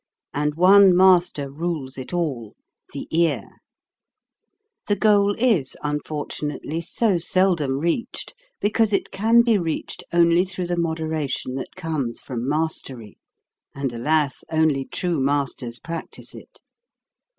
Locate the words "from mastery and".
12.19-13.93